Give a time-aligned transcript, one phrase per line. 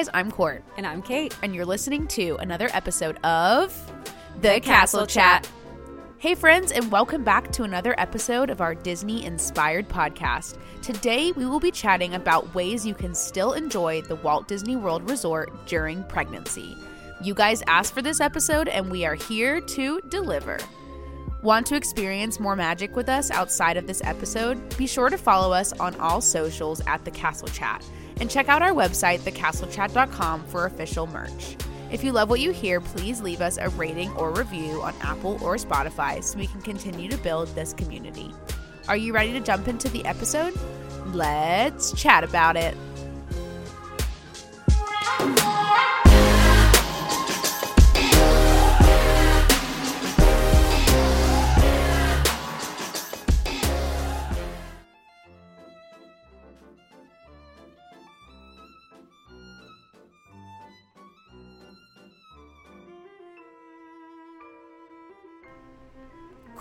[0.00, 1.36] Guys, I'm Court, And I'm Cait.
[1.42, 3.76] and you're listening to another episode of
[4.40, 5.46] The Castle Chat.
[6.16, 10.56] Hey, friends, and welcome back to another episode of our Disney inspired podcast.
[10.80, 15.06] Today, we will be chatting about ways you can still enjoy the Walt Disney World
[15.06, 16.78] Resort during pregnancy.
[17.22, 20.56] You guys asked for this episode, and we are here to deliver.
[21.42, 24.78] Want to experience more magic with us outside of this episode?
[24.78, 27.84] Be sure to follow us on all socials at The Castle Chat
[28.20, 31.56] and check out our website, thecastlechat.com, for official merch.
[31.90, 35.38] If you love what you hear, please leave us a rating or review on Apple
[35.42, 38.32] or Spotify so we can continue to build this community.
[38.86, 40.54] Are you ready to jump into the episode?
[41.06, 42.76] Let's chat about it.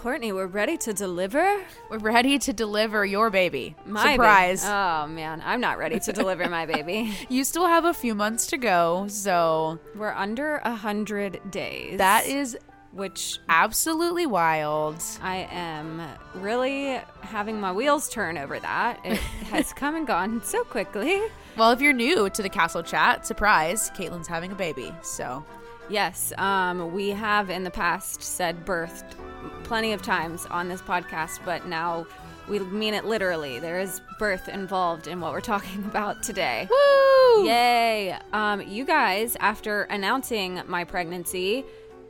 [0.01, 3.75] Courtney, we're ready to deliver We're ready to deliver your baby.
[3.85, 4.63] my Surprise.
[4.65, 7.13] oh man, I'm not ready to deliver my baby.
[7.29, 11.97] you still have a few months to go, so We're under a hundred days.
[11.97, 12.57] that is
[12.93, 15.03] which absolutely wild.
[15.21, 16.01] I am
[16.35, 19.01] really having my wheels turn over that.
[19.03, 19.17] It
[19.51, 21.21] has come and gone so quickly.
[21.57, 24.93] Well, if you're new to the Castle Chat, surprise, Caitlin's having a baby.
[25.01, 25.43] So,
[25.89, 29.15] Yes, um, we have in the past said birthed
[29.63, 32.05] plenty of times on this podcast, but now
[32.47, 33.59] we mean it literally.
[33.59, 36.67] There is birth involved in what we're talking about today.
[36.69, 37.45] woo!
[37.45, 38.17] Yay!
[38.33, 41.63] Um, you guys, after announcing my pregnancy,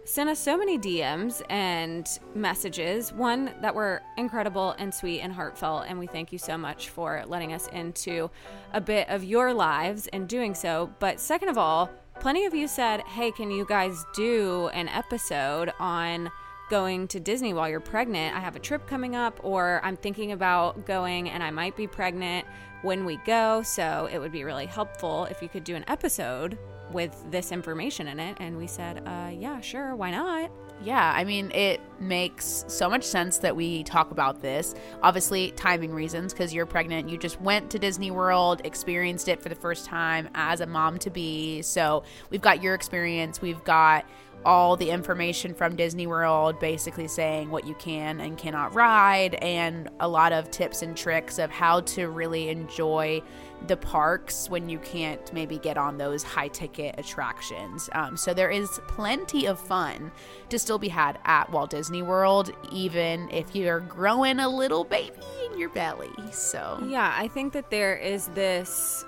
[0.06, 3.12] sent us so many DMs and messages.
[3.14, 7.24] One that were incredible and sweet and heartfelt, and we thank you so much for
[7.28, 8.32] letting us into
[8.74, 10.90] a bit of your lives and doing so.
[11.00, 15.74] But second of all, plenty of you said, "Hey, can you guys do an episode
[15.80, 16.32] on?"
[16.70, 18.36] Going to Disney while you're pregnant.
[18.36, 21.88] I have a trip coming up, or I'm thinking about going and I might be
[21.88, 22.46] pregnant
[22.82, 23.62] when we go.
[23.64, 26.58] So it would be really helpful if you could do an episode
[26.92, 28.38] with this information in it.
[28.40, 30.52] And we said, uh, yeah, sure, why not?
[30.82, 34.76] Yeah, I mean, it makes so much sense that we talk about this.
[35.04, 37.10] Obviously, timing reasons, because you're pregnant.
[37.10, 40.98] You just went to Disney World, experienced it for the first time as a mom
[41.00, 41.62] to be.
[41.64, 43.42] So, we've got your experience.
[43.42, 44.06] We've got
[44.46, 49.90] all the information from Disney World basically saying what you can and cannot ride, and
[50.00, 53.22] a lot of tips and tricks of how to really enjoy
[53.68, 57.90] the parks when you can't maybe get on those high ticket attractions.
[57.94, 60.12] Um, so there is plenty of fun
[60.50, 65.12] to still be had at Walt Disney World, even if you're growing a little baby
[65.46, 66.10] in your belly.
[66.32, 69.06] So Yeah, I think that there is this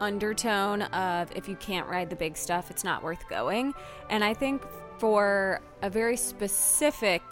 [0.00, 3.74] undertone of if you can't ride the big stuff, it's not worth going.
[4.10, 4.62] And I think
[4.98, 7.22] for a very specific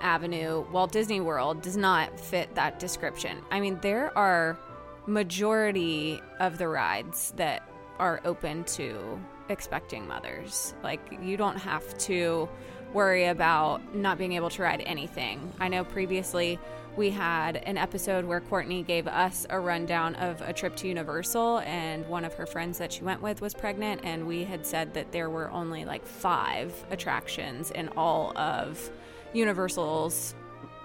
[0.00, 3.38] avenue, Walt Disney World does not fit that description.
[3.50, 4.58] I mean, there are
[5.06, 7.68] majority of the rides that
[7.98, 10.74] are open to expecting mothers.
[10.82, 12.48] Like you don't have to
[12.92, 15.52] worry about not being able to ride anything.
[15.60, 16.58] I know previously
[16.96, 21.58] we had an episode where Courtney gave us a rundown of a trip to Universal,
[21.60, 24.94] and one of her friends that she went with was pregnant, and we had said
[24.94, 28.90] that there were only like five attractions in all of
[29.32, 30.34] Universal's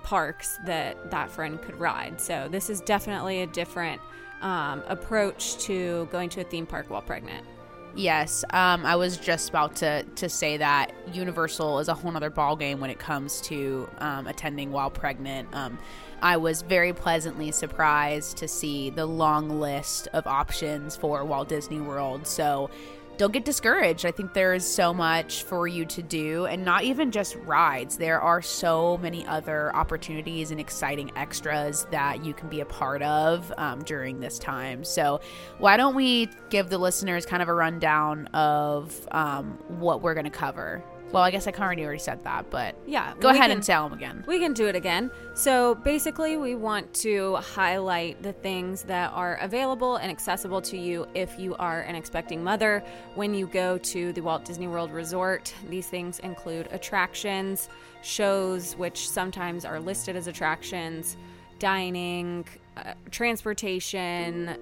[0.03, 2.19] parks that that friend could ride.
[2.19, 4.01] So this is definitely a different
[4.41, 7.45] um, approach to going to a theme park while pregnant.
[7.95, 12.29] Yes, um, I was just about to to say that Universal is a whole other
[12.29, 15.49] ballgame when it comes to um, attending while pregnant.
[15.53, 15.77] Um,
[16.21, 21.79] I was very pleasantly surprised to see the long list of options for Walt Disney
[21.79, 22.27] World.
[22.27, 22.69] So
[23.19, 24.05] don't get discouraged.
[24.05, 27.97] I think there is so much for you to do, and not even just rides.
[27.97, 33.01] There are so many other opportunities and exciting extras that you can be a part
[33.01, 34.85] of um, during this time.
[34.85, 35.19] So,
[35.57, 40.23] why don't we give the listeners kind of a rundown of um, what we're going
[40.23, 40.81] to cover?
[41.11, 43.63] Well, I guess I kind of already said that, but Yeah, go ahead can- and
[43.63, 44.23] tell them again.
[44.27, 45.09] We can do it again.
[45.33, 51.07] So basically, we want to highlight the things that are available and accessible to you
[51.15, 52.83] if you are an expecting mother
[53.15, 55.51] when you go to the Walt Disney World Resort.
[55.67, 57.69] These things include attractions,
[58.03, 61.17] shows, which sometimes are listed as attractions,
[61.57, 62.45] dining,
[62.77, 64.55] uh, transportation,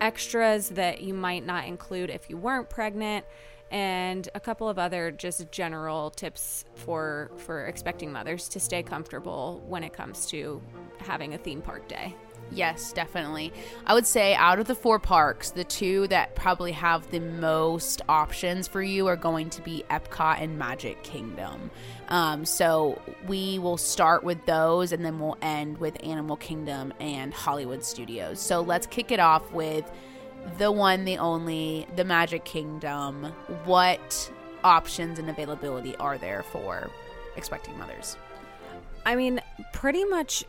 [0.00, 3.24] extras that you might not include if you weren't pregnant
[3.70, 9.62] and a couple of other just general tips for for expecting mothers to stay comfortable
[9.66, 10.62] when it comes to
[10.98, 12.14] having a theme park day.
[12.52, 13.52] Yes, definitely.
[13.86, 18.02] I would say out of the four parks, the two that probably have the most
[18.08, 21.70] options for you are going to be Epcot and Magic Kingdom.
[22.08, 27.34] Um, so we will start with those and then we'll end with Animal Kingdom and
[27.34, 28.40] Hollywood Studios.
[28.40, 29.90] So let's kick it off with
[30.58, 33.32] the one, the only, the Magic Kingdom.
[33.64, 34.30] What
[34.64, 36.90] options and availability are there for
[37.36, 38.16] expecting mothers?
[39.04, 39.40] I mean,
[39.72, 40.44] pretty much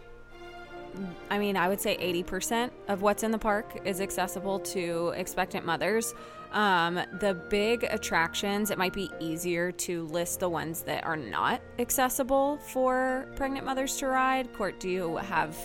[1.30, 5.66] I mean, I would say 80% of what's in the park is accessible to expectant
[5.66, 6.14] mothers.
[6.54, 11.62] Um, the big attractions, it might be easier to list the ones that are not
[11.78, 14.54] accessible for pregnant mothers to ride.
[14.54, 15.56] Court, do you have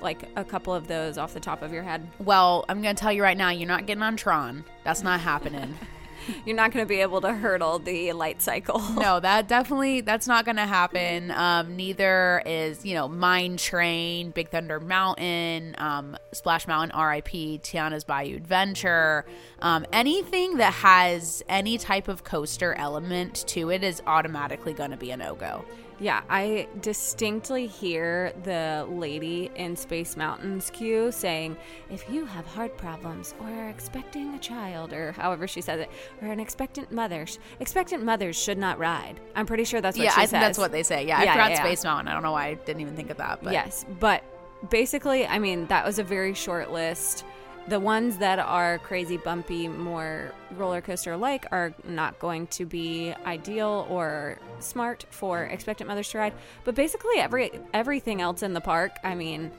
[0.00, 2.06] like a couple of those off the top of your head?
[2.18, 4.64] Well, I'm going to tell you right now, you're not getting on Tron.
[4.84, 5.74] That's not happening.
[6.44, 8.80] you're not going to be able to hurdle the light cycle.
[8.96, 11.30] no, that definitely that's not going to happen.
[11.30, 17.60] Um, neither is you know Mine Train, Big Thunder Mountain, um, Splash Mountain, R.I.P.
[17.62, 19.24] Tiana's Bayou Adventure.
[19.60, 24.96] Um, anything that has any type of coaster element to it is automatically going to
[24.96, 25.64] be a no go.
[26.00, 31.56] Yeah, I distinctly hear the lady in Space Mountain's queue saying,
[31.90, 35.90] if you have heart problems or are expecting a child, or however she says it,
[36.22, 37.26] or an expectant mother,
[37.58, 39.18] expectant mothers should not ride.
[39.34, 40.30] I'm pretty sure that's what yeah, she I says.
[40.30, 41.04] think that's what they say.
[41.04, 41.64] Yeah, Yeah, I forgot yeah, yeah.
[41.64, 42.08] Space Mountain.
[42.08, 43.42] I don't know why I didn't even think of that.
[43.42, 44.22] But Yes, but
[44.70, 47.24] basically, I mean, that was a very short list.
[47.68, 53.12] The ones that are crazy, bumpy, more roller coaster like are not going to be
[53.26, 56.32] ideal or smart for expectant mothers to ride.
[56.64, 59.50] But basically, every everything else in the park, I mean,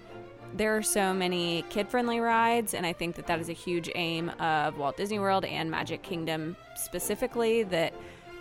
[0.55, 3.91] there are so many kid friendly rides, and I think that that is a huge
[3.93, 7.61] aim of Walt Disney World and Magic Kingdom specifically.
[7.61, 7.93] That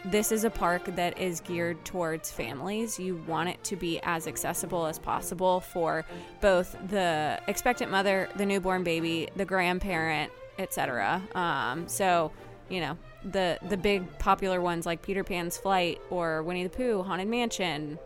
[0.04, 2.98] this is a park that is geared towards families.
[2.98, 6.04] You want it to be as accessible as possible for
[6.40, 11.22] both the expectant mother, the newborn baby, the grandparent, etc.
[11.34, 12.32] Um, so,
[12.68, 17.02] you know, the the big popular ones like Peter Pan's Flight or Winnie the Pooh,
[17.02, 17.98] Haunted Mansion,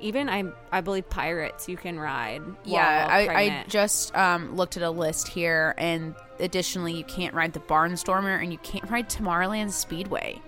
[0.00, 2.42] even I I believe Pirates you can ride.
[2.64, 7.52] Yeah, I, I just um, looked at a list here, and additionally, you can't ride
[7.52, 10.40] the Barnstormer and you can't ride Tomorrowland Speedway,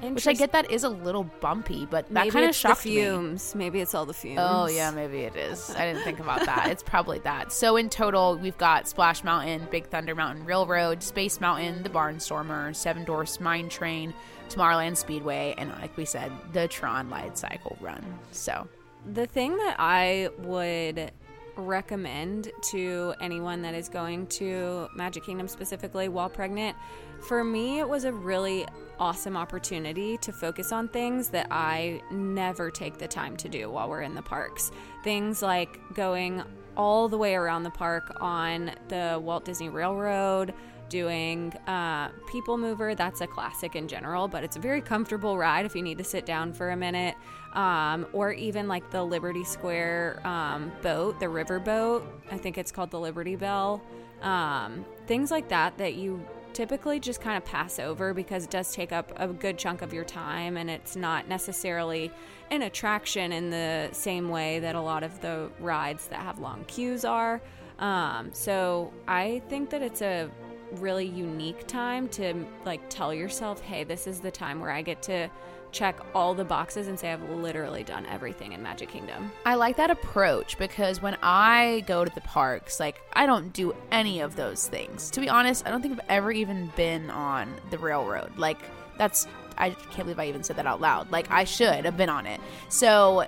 [0.00, 2.84] which I get that is a little bumpy, but that kind of it's the shocked
[2.84, 2.92] me.
[2.92, 3.54] fumes.
[3.54, 4.38] Maybe it's all the fumes.
[4.40, 5.70] Oh yeah, maybe it is.
[5.70, 6.68] I didn't think about that.
[6.70, 7.52] It's probably that.
[7.52, 12.74] So in total, we've got Splash Mountain, Big Thunder Mountain Railroad, Space Mountain, the Barnstormer,
[12.74, 14.12] Seven Dwarfs Mine Train,
[14.48, 18.04] Tomorrowland Speedway, and like we said, the Tron Light Cycle Run.
[18.32, 18.68] So
[19.12, 21.10] The thing that I would
[21.56, 26.76] recommend to anyone that is going to Magic Kingdom specifically while pregnant,
[27.22, 28.66] for me, it was a really
[28.98, 33.88] awesome opportunity to focus on things that I never take the time to do while
[33.88, 34.70] we're in the parks.
[35.04, 36.42] Things like going
[36.76, 40.54] all the way around the park on the Walt Disney Railroad,
[40.88, 42.94] doing uh, People Mover.
[42.94, 46.04] That's a classic in general, but it's a very comfortable ride if you need to
[46.04, 47.14] sit down for a minute.
[47.54, 52.06] Um, or even like the Liberty Square um, boat, the river boat.
[52.30, 53.82] I think it's called the Liberty Bell.
[54.20, 56.24] Um, things like that that you
[56.56, 59.92] typically just kind of pass over because it does take up a good chunk of
[59.92, 62.10] your time and it's not necessarily
[62.50, 66.64] an attraction in the same way that a lot of the rides that have long
[66.64, 67.42] queues are.
[67.78, 70.30] Um, so I think that it's a
[70.76, 75.02] really unique time to like tell yourself, hey, this is the time where I get
[75.02, 75.28] to
[75.76, 79.30] check all the boxes and say I've literally done everything in Magic Kingdom.
[79.44, 83.74] I like that approach because when I go to the parks, like I don't do
[83.92, 85.10] any of those things.
[85.10, 88.36] To be honest, I don't think I've ever even been on the railroad.
[88.38, 88.58] Like
[88.96, 89.28] that's
[89.58, 91.10] I can't believe I even said that out loud.
[91.10, 92.40] Like I should have been on it.
[92.70, 93.26] So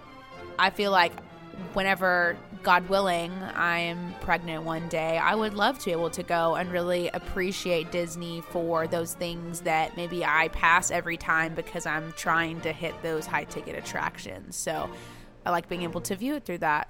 [0.59, 1.13] I feel like
[1.75, 6.55] whenever God willing I'm pregnant one day, I would love to be able to go
[6.57, 12.13] and really appreciate Disney for those things that maybe I pass every time because I'm
[12.13, 14.57] trying to hit those high ticket attractions.
[14.57, 14.91] So
[15.47, 16.89] I like being able to view it through that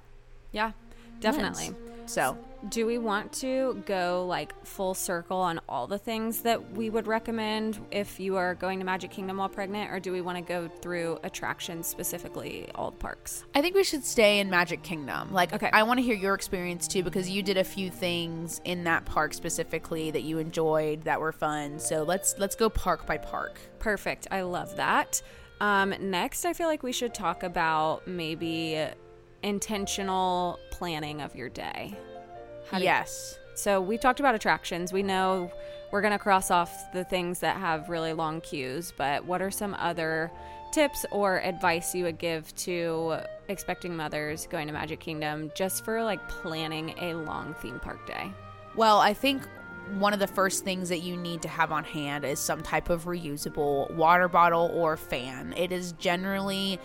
[0.51, 0.71] Yeah,
[1.19, 1.69] definitely.
[1.69, 2.11] lens.
[2.11, 6.89] So Do we want to go like full circle on all the things that we
[6.89, 10.37] would recommend if you are going to Magic Kingdom while pregnant, or do we want
[10.37, 13.45] to go through attractions specifically, all the parks?
[13.55, 15.31] I think we should stay in Magic Kingdom.
[15.31, 15.69] Like, Okay.
[15.71, 19.05] I want to hear your experience too because you did a few things in that
[19.05, 21.79] park specifically that you enjoyed that were fun.
[21.79, 23.57] So let's let's go park by park.
[23.79, 24.27] Perfect.
[24.31, 25.21] I love that.
[25.61, 28.85] Um, next, I feel like we should talk about maybe
[29.43, 31.97] intentional planning of your day.
[32.71, 33.39] How yes.
[33.55, 34.93] So we talked about attractions.
[34.93, 35.51] We know
[35.91, 39.51] we're going to cross off the things that have really long queues, but what are
[39.51, 40.31] some other
[40.71, 46.03] tips or advice you would give to expecting mothers going to Magic Kingdom just for
[46.03, 48.31] like planning a long theme park day?
[48.75, 49.41] Well, I think
[49.97, 52.89] one of the first things that you need to have on hand is some type
[52.89, 55.53] of reusable water bottle or fan.
[55.57, 56.79] It is generally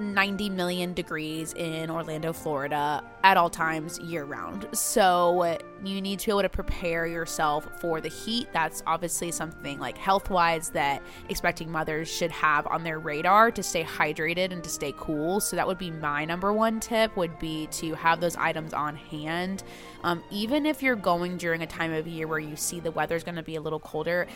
[0.00, 4.68] 90 million degrees in Orlando, Florida at all times year round.
[4.72, 8.48] So you need to be able to prepare yourself for the heat.
[8.52, 13.62] That's obviously something like health wise that expecting mothers should have on their radar to
[13.62, 15.40] stay hydrated and to stay cool.
[15.40, 18.96] So that would be my number one tip would be to have those items on
[18.96, 19.62] hand.
[20.04, 23.16] Um, even if you're going during a time of year where you see the weather
[23.16, 24.26] is going to be a little colder,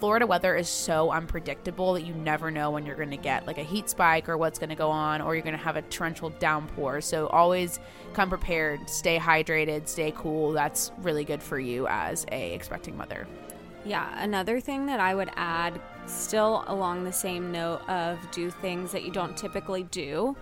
[0.00, 3.58] Florida weather is so unpredictable that you never know when you're going to get like
[3.58, 5.82] a heat spike or what's going to go on, or you're going to have a
[5.82, 7.02] torrential downpour.
[7.02, 7.78] So always
[8.14, 10.52] come prepared, stay hydrated, stay cool.
[10.52, 13.28] That's really good for you as a expecting mother.
[13.84, 18.92] Yeah, another thing that I would add, still along the same note of do things
[18.92, 20.34] that you don't typically do.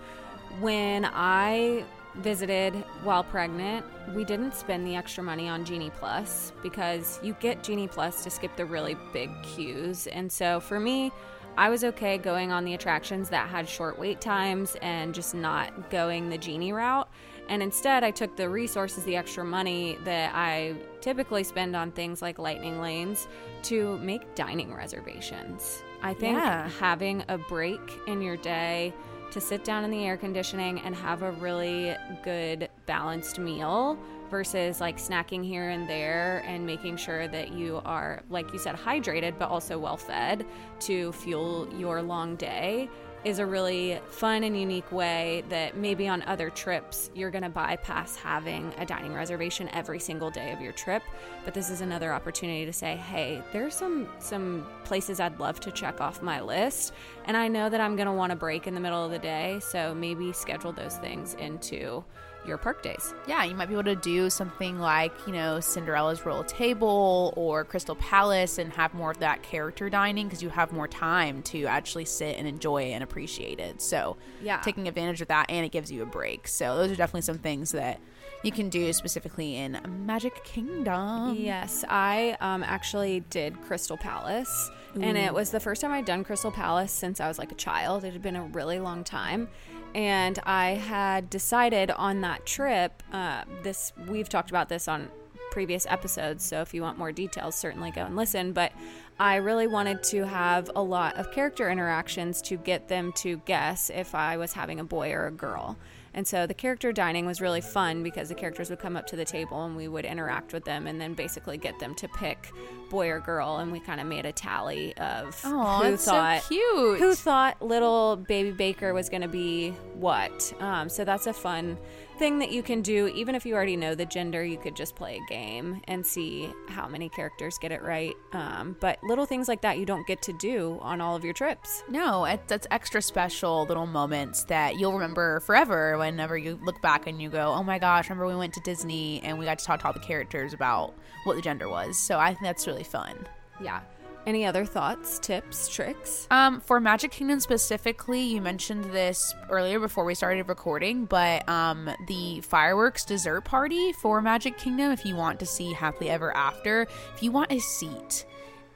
[0.61, 1.83] When I
[2.15, 2.73] visited
[3.03, 7.87] while pregnant, we didn't spend the extra money on Genie Plus because you get Genie
[7.87, 10.07] Plus to skip the really big queues.
[10.07, 11.11] And so for me,
[11.57, 15.89] I was okay going on the attractions that had short wait times and just not
[15.89, 17.09] going the Genie route.
[17.49, 22.21] And instead, I took the resources, the extra money that I typically spend on things
[22.21, 23.27] like lightning lanes
[23.63, 25.81] to make dining reservations.
[26.01, 26.69] I think Yeah.
[26.79, 28.93] having a break in your day
[29.31, 33.97] to sit down in the air conditioning and have a really good balanced meal
[34.29, 38.75] versus like snacking here and there and making sure that you are like you said
[38.75, 40.45] hydrated but also well fed
[40.79, 42.89] to fuel your long day
[43.25, 47.49] is a really fun and unique way that maybe on other trips you're going to
[47.49, 51.03] bypass having a dining reservation every single day of your trip.
[51.43, 55.71] But this is another opportunity to say hey there's some some places I'd love to
[55.71, 56.93] check off my list.
[57.25, 59.19] And I know that I'm going to want a break in the middle of the
[59.19, 62.03] day so maybe schedule those things into
[62.45, 66.25] your park days Yeah, you might be able to do something like, you know, Cinderella's
[66.25, 70.71] Royal Table or Crystal Palace and have more of that character dining because you have
[70.71, 73.81] more time to actually sit and enjoy and appreciate it.
[73.81, 74.57] So, Yeah.
[74.61, 76.47] taking advantage of that and it gives you a break.
[76.47, 77.99] So, those are definitely some things that
[78.43, 81.35] you can do specifically in Magic Kingdom.
[81.35, 86.23] Yes, I um, actually did Crystal Palace, and it was the first time I'd done
[86.23, 88.05] Crystal Palace since I was like a child.
[88.05, 89.49] It had been a really long time,
[89.95, 93.03] and I had decided on that trip.
[93.11, 95.09] Uh, this we've talked about this on
[95.51, 98.53] previous episodes, so if you want more details, certainly go and listen.
[98.53, 98.71] But
[99.19, 103.89] I really wanted to have a lot of character interactions to get them to guess
[103.89, 105.77] if I was having a boy or a girl.
[106.13, 109.15] And so the character dining was really fun because the characters would come up to
[109.15, 112.51] the table and we would interact with them and then basically get them to pick
[112.89, 113.57] boy or girl.
[113.57, 116.99] And we kind of made a tally of Oh, who thought so cute.
[116.99, 120.53] who thought little baby Baker was going to be what.
[120.59, 121.77] Um, so that's a fun
[122.19, 123.07] thing that you can do.
[123.07, 126.53] Even if you already know the gender, you could just play a game and see
[126.67, 128.13] how many characters get it right.
[128.33, 131.33] Um, but little things like that you don't get to do on all of your
[131.33, 131.83] trips.
[131.89, 137.07] No, it, that's extra special little moments that you'll remember forever whenever you look back
[137.07, 139.65] and you go, oh my gosh, remember we went to Disney and we got to
[139.65, 141.97] talk to all the characters about what the gender was.
[141.97, 143.15] So I think that's really fun.
[143.61, 143.79] Yeah.
[144.27, 146.27] Any other thoughts, tips, tricks?
[146.29, 151.89] Um, for Magic Kingdom specifically, you mentioned this earlier before we started recording, but um,
[152.07, 156.87] the fireworks dessert party for Magic Kingdom, if you want to see Happily Ever After,
[157.15, 158.25] if you want a seat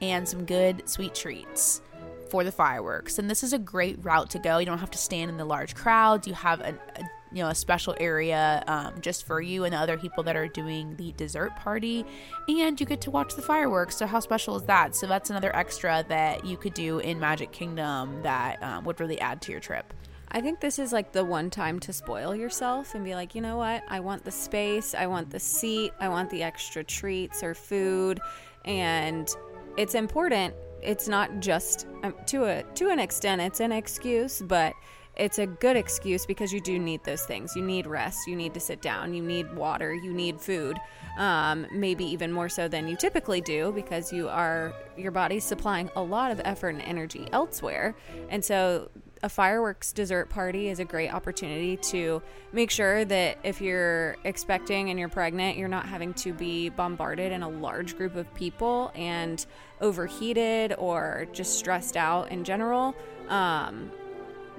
[0.00, 1.82] and some good sweet treats
[2.30, 4.58] for the fireworks, and this is a great route to go.
[4.58, 6.26] You don't have to stand in the large crowds.
[6.26, 7.02] You have a, a
[7.34, 10.48] you know a special area um, just for you and the other people that are
[10.48, 12.06] doing the dessert party.
[12.48, 13.96] And you get to watch the fireworks.
[13.96, 14.94] So how special is that?
[14.94, 19.20] So that's another extra that you could do in magic kingdom that um, would really
[19.20, 19.92] add to your trip.
[20.30, 23.40] I think this is like the one time to spoil yourself and be like, you
[23.40, 23.84] know what?
[23.88, 28.20] I want the space, I want the seat, I want the extra treats or food,
[28.64, 29.28] and
[29.76, 30.54] it's important.
[30.82, 34.74] It's not just um, to a to an extent, it's an excuse, but
[35.16, 37.54] it's a good excuse because you do need those things.
[37.54, 40.78] You need rest, you need to sit down, you need water, you need food.
[41.18, 45.88] Um, maybe even more so than you typically do because you are your body's supplying
[45.94, 47.94] a lot of effort and energy elsewhere,
[48.28, 48.90] and so
[49.24, 52.20] a fireworks dessert party is a great opportunity to
[52.52, 57.32] make sure that if you're expecting and you're pregnant, you're not having to be bombarded
[57.32, 59.46] in a large group of people and
[59.80, 62.94] overheated or just stressed out in general.
[63.28, 63.90] Um,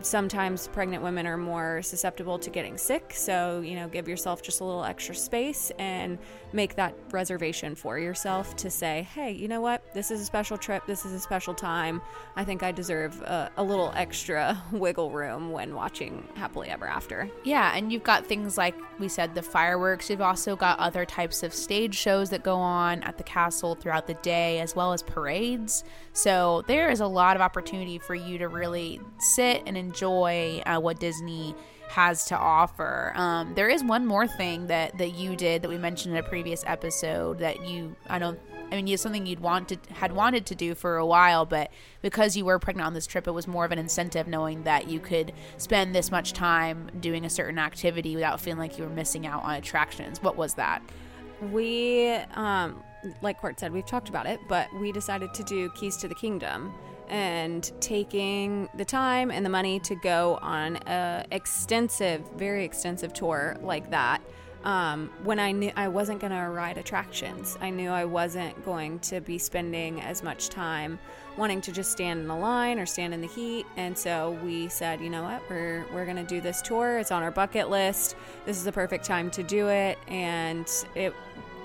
[0.01, 3.13] sometimes pregnant women are more susceptible to getting sick.
[3.13, 6.17] So, you know, give yourself just a little extra space and
[6.53, 9.83] make that reservation for yourself to say, hey, you know what?
[9.93, 10.85] This is a special trip.
[10.85, 12.01] This is a special time.
[12.35, 17.29] I think I deserve a, a little extra wiggle room when watching Happily Ever After.
[17.43, 20.09] Yeah, and you've got things like we said, the fireworks.
[20.09, 24.07] You've also got other types of stage shows that go on at the castle throughout
[24.07, 25.83] the day, as well as parades.
[26.13, 30.79] So there is a lot of opportunity for you to really sit and enjoy uh,
[30.79, 31.55] what Disney
[31.89, 33.13] has to offer.
[33.15, 36.27] Um, there is one more thing that that you did that we mentioned in a
[36.27, 38.39] previous episode that you I don't
[38.71, 42.35] I mean, it's something you'd wanted had wanted to do for a while, but because
[42.35, 44.99] you were pregnant on this trip, it was more of an incentive knowing that you
[44.99, 49.27] could spend this much time doing a certain activity without feeling like you were missing
[49.27, 50.21] out on attractions.
[50.21, 50.81] What was that?
[51.51, 52.83] We, um,
[53.21, 56.15] like Court said, we've talked about it, but we decided to do Keys to the
[56.15, 56.73] Kingdom
[57.07, 63.57] and taking the time and the money to go on a extensive, very extensive tour
[63.61, 64.21] like that.
[64.63, 68.97] Um, when I knew I wasn't going to ride attractions, I knew I wasn't going
[68.99, 70.97] to be spending as much time
[71.37, 73.67] wanting to just stand in the line or stand in the heat.
[73.77, 76.97] And so we said, you know what, we're we're going to do this tour.
[76.97, 78.15] It's on our bucket list.
[78.45, 79.99] This is the perfect time to do it.
[80.07, 81.13] And it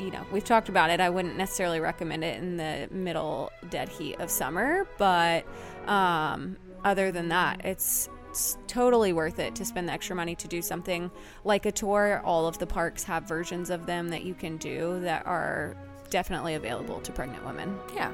[0.00, 1.00] you know, we've talked about it.
[1.00, 5.44] I wouldn't necessarily recommend it in the middle dead heat of summer, but
[5.86, 10.48] um, other than that, it's, it's totally worth it to spend the extra money to
[10.48, 11.10] do something
[11.44, 12.22] like a tour.
[12.24, 15.76] All of the parks have versions of them that you can do that are
[16.08, 17.78] definitely available to pregnant women.
[17.94, 18.12] Yeah.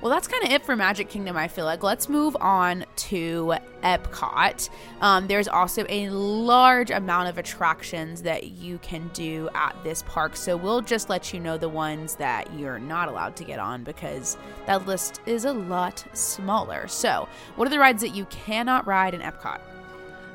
[0.00, 1.82] Well, that's kind of it for Magic Kingdom, I feel like.
[1.82, 4.70] Let's move on to Epcot.
[5.02, 10.36] Um, there's also a large amount of attractions that you can do at this park.
[10.36, 13.84] So we'll just let you know the ones that you're not allowed to get on
[13.84, 16.88] because that list is a lot smaller.
[16.88, 19.60] So, what are the rides that you cannot ride in Epcot?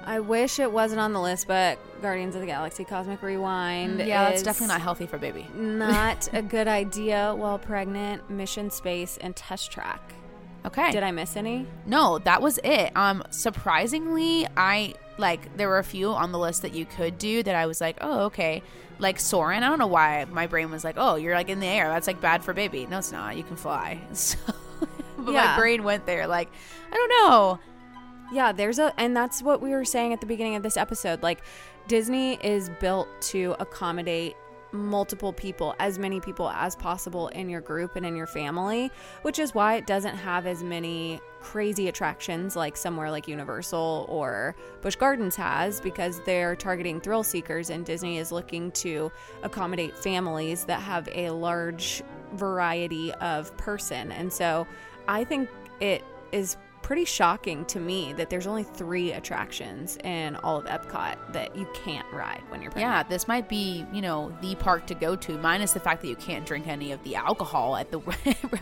[0.06, 4.00] I wish it wasn't on the list, but Guardians of the Galaxy Cosmic Rewind.
[4.00, 5.48] Yeah, that's definitely not healthy for baby.
[5.56, 8.30] Not a good idea while pregnant.
[8.30, 10.14] Mission Space and Test Track.
[10.66, 10.92] Okay.
[10.92, 11.68] Did I miss any?
[11.86, 12.96] No, that was it.
[12.96, 17.42] Um, surprisingly, I like there were a few on the list that you could do
[17.44, 18.62] that I was like, oh, okay.
[19.00, 21.68] Like Soarin', I don't know why my brain was like, oh, you're like in the
[21.68, 21.90] air.
[21.90, 22.86] That's like bad for baby.
[22.88, 23.36] No, it's not.
[23.38, 24.00] You can fly.
[24.14, 24.38] So,
[25.18, 25.46] but Yeah.
[25.46, 26.28] my brain went there.
[26.28, 26.50] Like,
[26.92, 27.60] I don't know.
[28.32, 31.24] Yeah, there's a, and that's what we were saying at the beginning of this episode.
[31.24, 31.44] Like,
[31.88, 34.36] Disney is built to accommodate
[34.72, 39.40] multiple people, as many people as possible in your group and in your family, which
[39.40, 44.96] is why it doesn't have as many crazy attractions like somewhere like Universal or Busch
[44.96, 49.12] Gardens has, because they're targeting thrill seekers, and Disney is looking to
[49.44, 54.12] accommodate families that have a large variety of person.
[54.12, 54.68] And so
[55.08, 55.48] I think
[55.80, 61.18] it is pretty shocking to me that there's only three attractions in all of Epcot
[61.34, 62.94] that you can't ride when you're pregnant.
[62.94, 66.10] Yeah, this might be, you know, the park to go to, minus the fact that
[66.10, 68.00] you can't drink any of the alcohol at the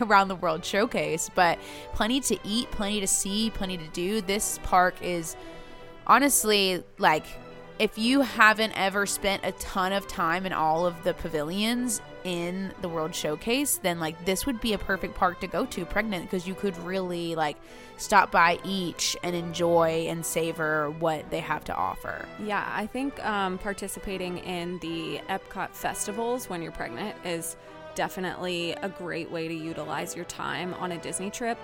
[0.00, 1.30] around the world showcase.
[1.34, 1.58] But
[1.92, 4.22] plenty to eat, plenty to see, plenty to do.
[4.22, 5.36] This park is
[6.06, 7.26] honestly like
[7.78, 12.72] if you haven't ever spent a ton of time in all of the pavilions in
[12.80, 16.24] the world showcase then like this would be a perfect park to go to pregnant
[16.24, 17.56] because you could really like
[17.96, 23.24] stop by each and enjoy and savor what they have to offer Yeah, I think
[23.24, 27.56] um, participating in the Epcot festivals when you're pregnant is
[27.94, 31.58] definitely a great way to utilize your time on a Disney trip.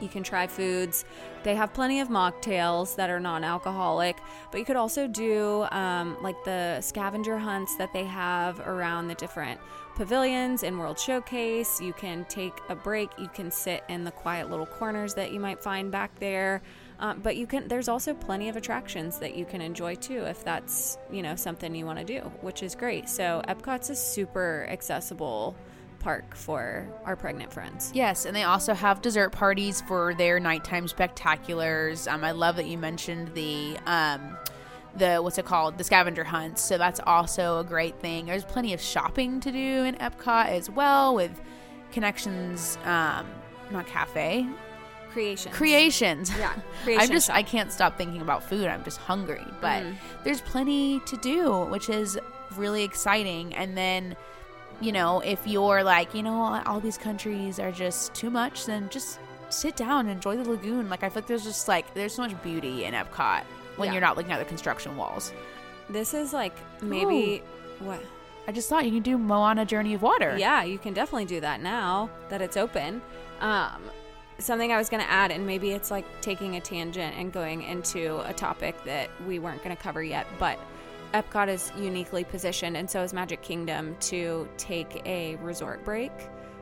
[0.00, 1.04] You can try foods.
[1.44, 4.16] They have plenty of mocktails that are non alcoholic,
[4.50, 9.14] but you could also do um, like the scavenger hunts that they have around the
[9.14, 9.60] different
[9.94, 11.80] pavilions in World Showcase.
[11.80, 13.10] You can take a break.
[13.18, 16.62] You can sit in the quiet little corners that you might find back there.
[16.98, 17.68] Um, but you can.
[17.68, 21.74] There's also plenty of attractions that you can enjoy too, if that's you know something
[21.74, 23.08] you want to do, which is great.
[23.08, 25.56] So Epcot's a super accessible
[26.04, 27.90] park for our pregnant friends.
[27.94, 32.10] Yes, and they also have dessert parties for their nighttime spectaculars.
[32.12, 34.36] Um, I love that you mentioned the um,
[34.96, 36.62] the what's it called, the scavenger hunts.
[36.62, 38.26] So that's also a great thing.
[38.26, 41.40] There's plenty of shopping to do in Epcot as well with
[41.90, 42.78] connections.
[42.84, 43.26] Um,
[43.70, 44.46] not cafe
[45.10, 45.52] Creation.
[45.52, 46.30] creations.
[46.36, 46.52] Yeah,
[46.86, 47.36] I'm just shop.
[47.36, 48.66] I can't stop thinking about food.
[48.66, 49.44] I'm just hungry.
[49.60, 49.94] But Mm.
[50.24, 52.18] there's plenty to do, which is
[52.56, 53.54] really exciting.
[53.54, 54.16] And then,
[54.84, 58.88] you know, if you're like, you know, all these countries are just too much, then
[58.90, 59.18] just
[59.48, 60.88] sit down and enjoy the lagoon.
[60.90, 63.42] Like I feel like there's just like there's so much beauty in Epcot
[63.76, 63.92] when Yeah.
[63.94, 65.32] you're not looking at the construction walls.
[65.88, 67.42] This is like maybe
[67.80, 68.00] what?
[68.46, 70.36] I just thought you can do Moana Journey of Water.
[70.38, 73.00] Yeah, you can definitely do that now that it's open.
[73.40, 73.82] Um,
[74.38, 77.62] something I was going to add, and maybe it's like taking a tangent and going
[77.62, 80.58] into a topic that we weren't going to cover yet, but
[81.14, 86.10] Epcot is uniquely positioned, and so is Magic Kingdom, to take a resort break.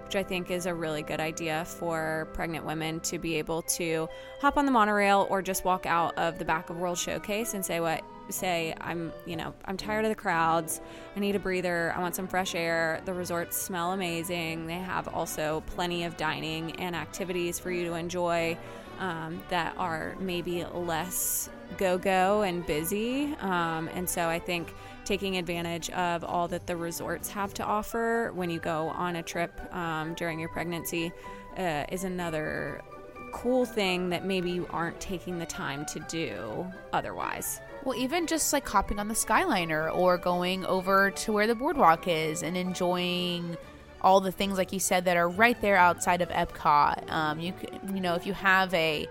[0.04, 4.10] Which I think is a really good idea for pregnant women to be able to
[4.42, 7.64] hop on the monorail or just walk out of the back of World Showcase and
[7.64, 10.82] say what say I'm, you know, I'm tired of the crowds.
[11.16, 11.94] I need a breather.
[11.96, 13.00] I want some fresh air.
[13.06, 14.66] The resorts smell amazing.
[14.66, 18.58] They have also plenty of dining and activities for you to enjoy
[19.02, 23.34] um, that are maybe less go go and busy.
[23.40, 24.72] Um, and so I think
[25.04, 29.22] taking advantage of all that the resorts have to offer when you go on a
[29.22, 31.12] trip um, during your pregnancy
[31.58, 32.80] uh, is another
[33.32, 37.60] cool thing that maybe you aren't taking the time to do otherwise.
[37.82, 42.06] Well, even just like hopping on the Skyliner or going over to where the boardwalk
[42.06, 43.56] is and enjoying
[44.02, 47.10] all the things, like you said, that are right there outside of Epcot.
[47.10, 49.08] Um, you could, you know, if you have a,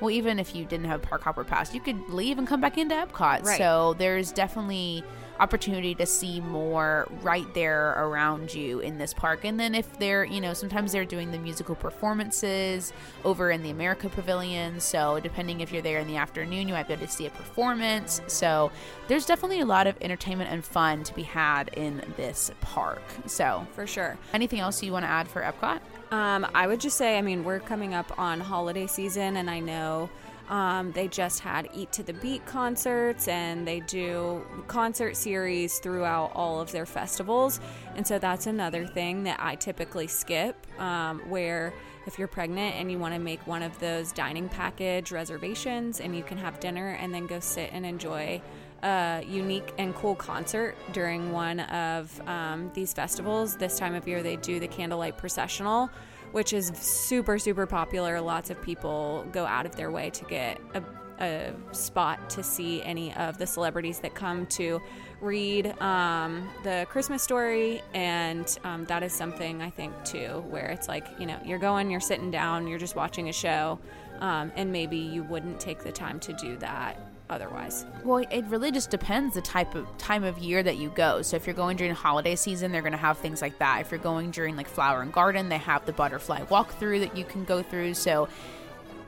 [0.00, 2.60] well, even if you didn't have a park hopper pass, you could leave and come
[2.60, 3.44] back into Epcot.
[3.44, 3.58] Right.
[3.58, 5.04] So there's definitely
[5.40, 9.44] opportunity to see more right there around you in this park.
[9.44, 12.92] And then if they're, you know, sometimes they're doing the musical performances
[13.24, 14.78] over in the America Pavilion.
[14.80, 17.30] So depending if you're there in the afternoon, you might be able to see a
[17.30, 18.20] performance.
[18.26, 18.70] So
[19.08, 23.02] there's definitely a lot of entertainment and fun to be had in this park.
[23.26, 24.18] So For sure.
[24.34, 25.80] anything else you want to add for Epcot?
[26.12, 29.60] Um, I would just say, I mean, we're coming up on holiday season, and I
[29.60, 30.10] know
[30.50, 36.32] um, they just had Eat to the Beat concerts, and they do concert series throughout
[36.34, 37.60] all of their festivals.
[37.94, 41.72] And so that's another thing that I typically skip, um, where
[42.06, 46.16] if you're pregnant and you want to make one of those dining package reservations, and
[46.16, 48.42] you can have dinner and then go sit and enjoy
[48.82, 53.56] a unique and cool concert during one of um, these festivals.
[53.56, 55.90] This time of year, they do the Candlelight Processional,
[56.32, 58.20] which is super, super popular.
[58.20, 60.82] Lots of people go out of their way to get a,
[61.22, 64.80] a spot to see any of the celebrities that come to
[65.20, 67.82] read um, the Christmas story.
[67.94, 71.90] And um, that is something I think, too, where it's like, you know, you're going,
[71.90, 73.78] you're sitting down, you're just watching a show,
[74.20, 77.86] um, and maybe you wouldn't take the time to do that otherwise.
[78.04, 81.22] Well, it really just depends the type of time of year that you go.
[81.22, 83.80] So if you're going during holiday season, they're going to have things like that.
[83.80, 87.24] If you're going during like flower and garden, they have the butterfly walkthrough that you
[87.24, 87.94] can go through.
[87.94, 88.28] So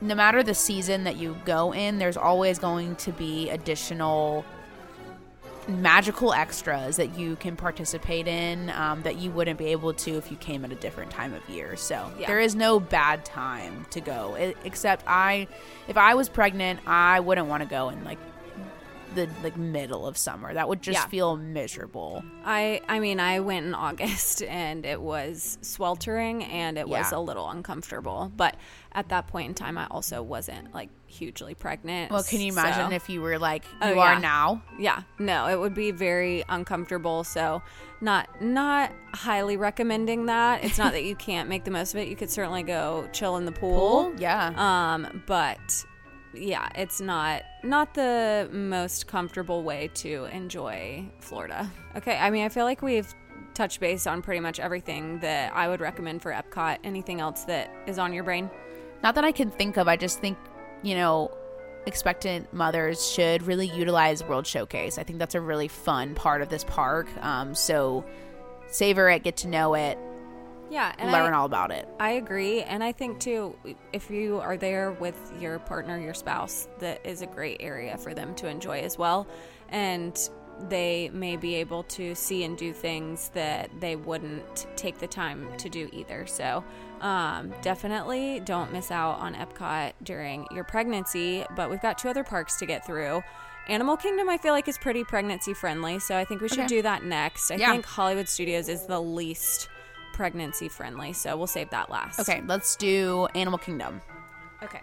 [0.01, 4.45] no matter the season that you go in, there's always going to be additional
[5.67, 10.29] magical extras that you can participate in um, that you wouldn't be able to if
[10.31, 11.75] you came at a different time of year.
[11.75, 12.27] So Yeah.
[12.27, 14.37] there is no bad time to go.
[14.37, 15.47] E- except I,
[15.87, 18.19] if I was pregnant, I wouldn't want to go in like
[19.15, 20.51] the like middle of summer.
[20.55, 21.05] That would just Yeah.
[21.07, 22.23] feel miserable.
[22.43, 27.19] I I mean I went in August and it was sweltering and it was a
[27.19, 28.31] little uncomfortable.
[28.35, 28.55] But
[28.95, 32.11] at that point in time I also wasn't like hugely pregnant.
[32.11, 34.01] Well, can you imagine so- if you were like Oh, you yeah.
[34.15, 34.61] are now?
[34.79, 37.23] Yeah, no, it would be very uncomfortable.
[37.23, 37.61] So,
[38.01, 40.63] not not highly recommending that.
[40.63, 42.07] It's not that you can't make the most of it.
[42.07, 44.13] You could certainly go chill in the pool.
[44.17, 44.51] Yeah.
[44.57, 45.85] Um, but
[46.33, 51.71] yeah, it's not not the most comfortable way to enjoy Florida.
[51.95, 53.13] Okay, I mean, I feel like we've
[53.53, 56.79] touched base on pretty much everything that I would recommend for Epcot.
[56.83, 58.49] Anything else that is on your brain?
[59.03, 59.87] Not that I can think of.
[59.87, 60.37] I just think,
[60.81, 61.29] you know,
[61.85, 64.97] expectant mothers should really utilize World Showcase.
[64.97, 67.09] I think that's a really fun part of this park.
[67.21, 68.05] Um, so
[68.67, 69.97] savor it, get to know it,
[70.69, 71.87] Yeah, and learn I, all about it.
[71.99, 73.55] I agree, and I think too,
[73.91, 78.13] if you are there with your partner, your spouse, that is a great area for
[78.13, 79.27] them to enjoy as well,
[79.69, 80.17] and
[80.69, 85.47] they may be able to see and do things that they wouldn't take the time
[85.57, 86.25] to do either.
[86.25, 86.63] So,
[87.01, 91.45] um, definitely don't miss out on Epcot during your pregnancy.
[91.55, 93.21] But we've got two other parks to get through.
[93.67, 96.67] Animal Kingdom, I feel like, is pretty pregnancy friendly, so I think we should Okay.
[96.67, 97.49] do that next.
[97.49, 97.71] I Yeah.
[97.71, 99.69] think Hollywood Studios is the least
[100.13, 102.19] pregnancy friendly, so we'll save that last.
[102.19, 104.01] Okay, let's do Animal Kingdom.
[104.61, 104.81] Okay.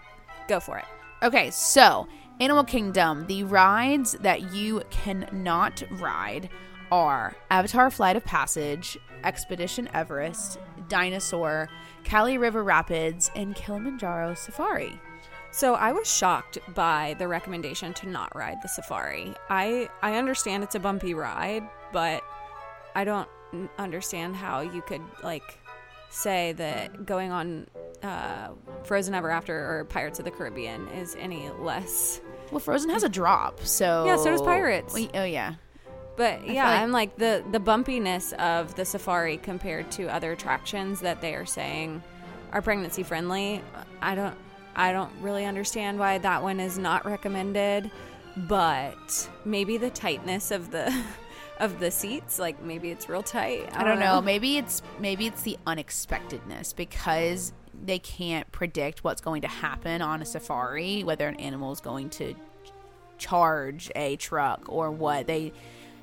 [0.48, 0.86] Go for it.
[1.22, 2.08] Okay, so
[2.40, 6.48] Animal Kingdom, the rides that you cannot ride
[6.90, 11.68] are Avatar Flight of Passage, Expedition Everest, Dinosaur,
[12.02, 14.98] Kali River Rapids, and Kilimanjaro Safari.
[15.50, 19.34] So I was shocked by the recommendation to not ride the safari.
[19.50, 22.22] I I understand it's a bumpy ride, but
[22.94, 23.28] I don't
[23.76, 25.58] understand how you could like
[26.10, 27.66] say that going on
[28.02, 28.48] uh,
[28.84, 32.20] Frozen Ever After or Pirates of the Caribbean is any less.
[32.50, 34.94] Well, Frozen has a drop, so Yeah, so does Pirates.
[35.14, 35.54] Oh yeah,
[36.16, 41.00] But yeah, like- I'm like the the bumpiness of the safari compared to other attractions
[41.00, 42.02] that they are saying
[42.52, 43.62] are pregnancy friendly.
[44.02, 44.34] I don't
[44.74, 47.90] I don't really understand why that one is not recommended,
[48.36, 50.92] but maybe the tightness of the
[51.60, 53.68] of the seats, like maybe it's real tight.
[53.76, 54.20] I don't know.
[54.20, 57.52] Maybe it's maybe it's the unexpectedness because
[57.84, 62.10] they can't predict what's going to happen on a safari, whether an animal is going
[62.10, 62.34] to
[63.18, 65.26] charge a truck or what.
[65.26, 65.52] They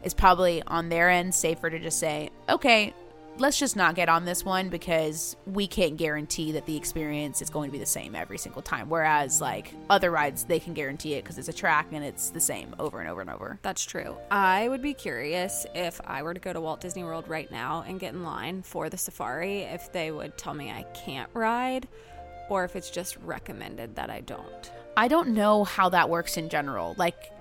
[0.03, 2.93] it's probably on their end safer to just say, "Okay,
[3.39, 7.49] let's just not get on this one because we can't guarantee that the experience is
[7.49, 8.89] going to be the same every single time.
[8.89, 12.39] Whereas, like other rides, they can guarantee it because it's a track and it's the
[12.39, 13.59] same over and over and over.
[13.61, 14.17] That's true.
[14.31, 17.83] I would be curious if I were to go to Walt Disney World right now
[17.87, 21.87] and get in line for the safari, if they would tell me I can't ride
[22.49, 24.71] or if it's just recommended that I don't.
[24.95, 26.95] I don't know how that works in general.
[26.97, 27.31] Like,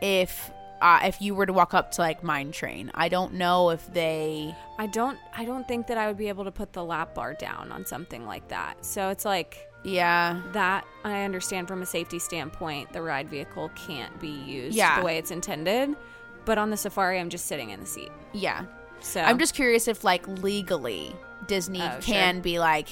[0.00, 0.50] if
[0.82, 2.90] uh, if you were to walk up to like Mine Train.
[2.94, 4.54] I don't know if they.
[4.78, 5.16] I don't.
[5.34, 7.86] I don't think that I would be able to put the lap bar down on
[7.86, 8.84] something like that.
[8.84, 9.68] So it's like.
[9.84, 10.40] Yeah.
[10.52, 15.00] That I understand from a safety standpoint, the ride vehicle can't be used Yeah.
[15.00, 15.96] the way it's intended.
[16.44, 18.12] But on the safari, I'm just sitting in the seat.
[18.32, 18.64] Yeah.
[19.00, 21.12] So I'm just curious if like legally
[21.48, 22.42] Disney Oh, can sure.
[22.42, 22.88] be like,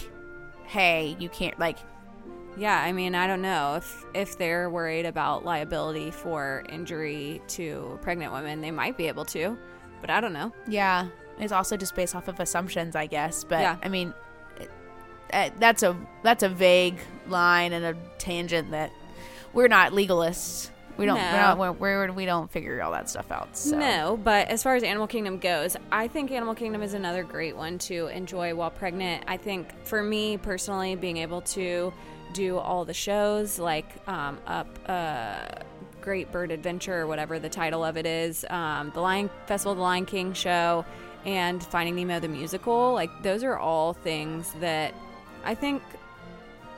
[0.64, 1.78] hey, you can't like.
[2.56, 7.98] Yeah, I mean, I don't know if if they're worried about liability for injury to
[8.02, 9.56] pregnant women, they might be able to,
[10.00, 10.52] but I don't know.
[10.66, 11.08] Yeah.
[11.38, 13.44] It's also just based off of assumptions, I guess.
[13.44, 13.76] But Yeah.
[13.82, 14.12] I mean,
[14.60, 14.70] it,
[15.32, 18.92] uh, that's a that's a vague line and a tangent that
[19.52, 20.70] we're not legalists.
[20.96, 21.16] We don't.
[21.16, 23.56] We're not, we're, we're, we don't figure all that stuff out.
[23.56, 23.78] So.
[23.78, 27.56] No, but as far as Animal Kingdom goes, I think Animal Kingdom is another great
[27.56, 29.24] one to enjoy while pregnant.
[29.26, 31.90] I think for me personally, being able to
[32.32, 35.46] do all the shows like um, up uh,
[36.00, 39.78] Great Bird Adventure or whatever the title of it is, um, the Lion Festival of
[39.78, 40.84] the Lion King show,
[41.24, 44.94] and Finding Nemo the musical, like those are all things that
[45.44, 45.82] I think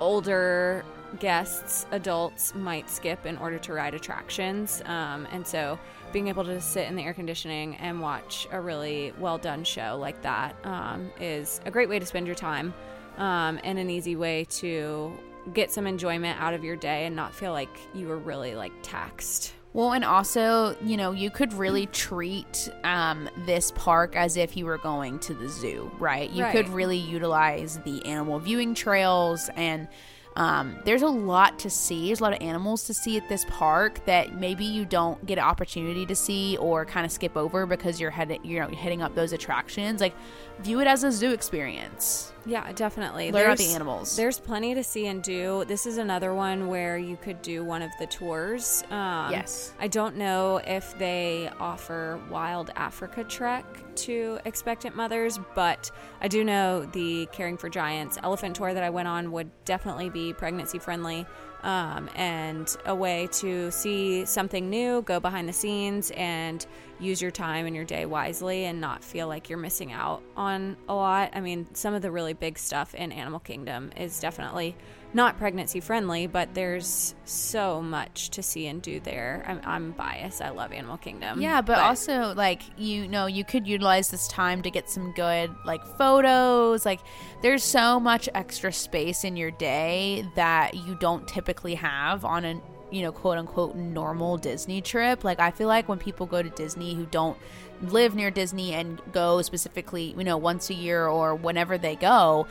[0.00, 0.84] older
[1.20, 4.82] guests, adults might skip in order to ride attractions.
[4.86, 5.78] Um, and so
[6.12, 9.96] being able to sit in the air conditioning and watch a really well done show
[10.00, 12.74] like that um, is a great way to spend your time
[13.18, 15.12] um, and an easy way to
[15.52, 18.72] get some enjoyment out of your day and not feel like you were really like
[18.82, 19.54] taxed.
[19.74, 24.66] Well, and also, you know, you could really treat um, this park as if you
[24.66, 26.30] were going to the zoo, right?
[26.30, 29.88] You could really utilize the animal viewing trails, and
[30.36, 32.06] um, there's a lot to see.
[32.06, 35.38] There's a lot of animals to see at this park that maybe you don't get
[35.38, 39.02] an opportunity to see or kind of skip over because you're heading, you know, heading
[39.02, 40.00] up those attractions.
[40.00, 40.14] Like,
[40.60, 42.32] view it as a zoo experience.
[42.44, 43.30] Yeah, definitely.
[43.30, 44.16] Learn about the animals.
[44.16, 45.64] There's plenty to see and do.
[45.66, 48.82] This is another one where you could do one of the tours.
[48.90, 49.74] Um, Yes.
[49.78, 53.64] I don't know if they offer Wild Africa Trek
[53.96, 58.90] to expectant mothers, but I do know the Caring for Giants elephant tour that I
[58.90, 61.26] went on would definitely be pregnancy friendly.
[61.62, 66.66] Um, and a way to see something new, go behind the scenes, and
[66.98, 70.76] use your time and your day wisely and not feel like you're missing out on
[70.88, 71.30] a lot.
[71.34, 74.74] I mean, some of the really big stuff in Animal Kingdom is definitely
[75.14, 79.44] not pregnancy friendly, but there's so much to see and do there.
[79.46, 80.40] I'm, I'm biased.
[80.40, 81.40] I love Animal Kingdom.
[81.40, 85.54] Yeah, but, also like you know, you could utilize this time to get some good
[85.64, 86.86] like photos.
[86.86, 87.00] Like
[87.42, 92.60] there's so much extra space in your day that you don't typically have on a
[92.92, 95.24] you know, quote unquote normal Disney trip.
[95.24, 97.38] Like I feel like when people go to Disney who don't
[97.82, 102.46] live near Disney and go specifically, you know, once a year or whenever they go,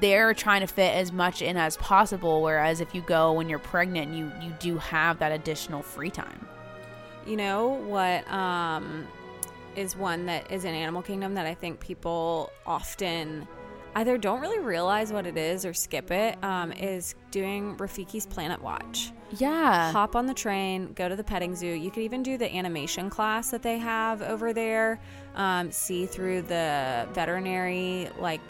[0.00, 3.58] they're trying to fit as much in as possible whereas if you go when you're
[3.58, 6.46] pregnant, you you do have that additional free time.
[7.26, 9.06] You know what um,
[9.74, 13.46] is one that is in Animal Kingdom that I think people often
[13.96, 18.62] either don't really realize what it is or skip it um, is doing Rafiki's Planet
[18.62, 19.10] Watch.
[19.38, 19.90] Yeah.
[19.90, 21.66] Hop on the train, go to the petting zoo.
[21.66, 25.00] You could even do the animation class that they have over there.
[25.34, 28.42] Um, see through the veterinary like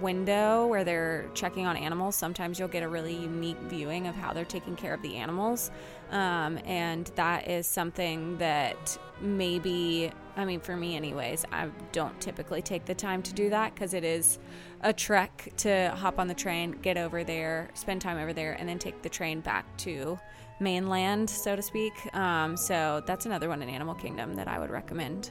[0.00, 2.14] window where they're checking on animals.
[2.14, 5.70] Sometimes you'll get a really unique viewing of how they're taking care of the animals.
[6.10, 12.60] Um, and that is something that maybe, I mean, for me, anyways, I don't typically
[12.60, 14.38] take the time to do that because it is
[14.82, 18.68] a trek to hop on the train, get over there, spend time over there, and
[18.68, 20.18] then take the train back to
[20.60, 21.92] mainland, so to speak.
[22.14, 25.30] Um, so that's another one in Animal Kingdom that I would recommend.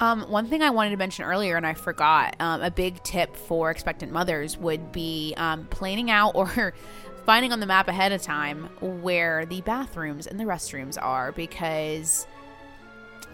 [0.00, 3.36] Um, one thing I wanted to mention earlier, and I forgot, um, a big tip
[3.36, 6.74] for expectant mothers would be um, planning out or
[7.24, 12.26] finding on the map ahead of time where the bathrooms and the restrooms are because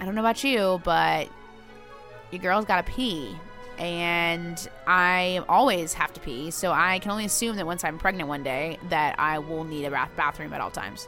[0.01, 1.29] I don't know about you, but
[2.31, 3.37] your girl's got to pee.
[3.79, 6.51] and I always have to pee.
[6.51, 9.85] So I can only assume that once I'm pregnant one day, that I will need
[9.85, 11.07] a bath- bathroom at all times.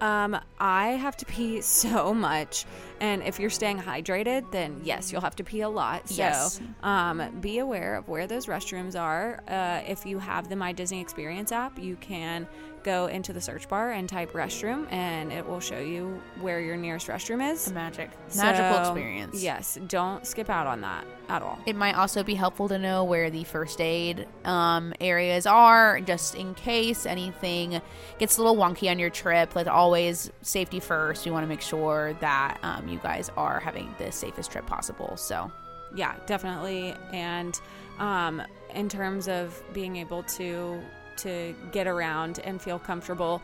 [0.00, 2.64] Um, I have to pee so much,
[3.00, 6.08] and if you're staying hydrated, then yes, you'll have to pee a lot.
[6.08, 6.60] So, Yes.
[6.82, 9.42] um, be aware of where those restrooms are.
[9.46, 12.48] Uh, if you have the My Disney Experience app, you can
[12.82, 16.76] go into the search bar and type restroom, and it will show you where your
[16.76, 17.64] nearest restroom is.
[17.66, 19.42] The magic, magical So, experience.
[19.42, 21.58] Yes, don't skip out on that at all.
[21.66, 26.34] It might also be helpful to know where the first aid um, areas are, just
[26.34, 27.80] in case anything
[28.18, 29.54] gets a little wonky on your trip.
[29.54, 31.24] Like always, safety first.
[31.24, 35.16] We want to make sure that um, you guys are having the safest trip possible.
[35.16, 35.50] So,
[35.94, 37.60] yeah definitely and
[37.98, 38.40] um,
[38.74, 40.80] in terms of being able to
[41.18, 43.42] to get around and feel comfortable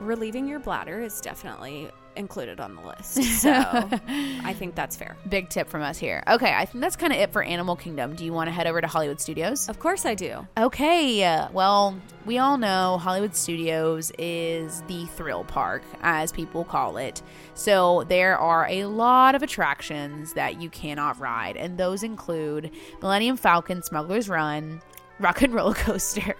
[0.00, 3.50] relieving your bladder is definitely included on the list so
[4.44, 6.22] i think that's fair big tip from us here.
[6.28, 8.14] Okay, I think that's kind of it for Animal Kingdom.
[8.14, 9.68] Do you want to head over to Hollywood Studios?
[9.68, 15.82] of course i do Okay, well, we all know Hollywood Studios is the thrill park,
[16.02, 17.22] as people call it.
[17.54, 23.36] So there are a lot of attractions that you cannot ride, and those include Millennium
[23.36, 24.80] Falcon Smuggler's Run,
[25.18, 26.34] Rock and Roller Coaster,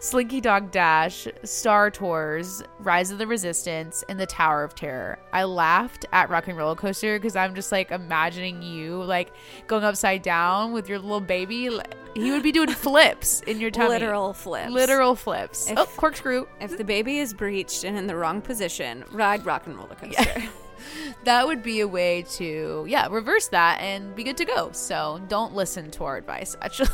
[0.00, 5.18] Slinky Dog Dash, Star Tours, Rise of the Resistance, and the Tower of Terror.
[5.32, 9.32] I laughed at Rock and Roller Coaster because I'm just like imagining you like
[9.68, 11.70] going upside down with your little baby.
[12.14, 13.90] He would be doing flips in your tummy.
[13.90, 15.70] literal flips Literal flips.
[15.70, 16.46] If- oh, corkscrew.
[16.60, 20.22] if the baby is breached and in the wrong position ride rock and roller coaster
[20.40, 20.48] Yeah.
[21.24, 24.70] That would be a way to, yeah, reverse that and be good to go.
[24.72, 26.88] So don't listen to our advice, actually.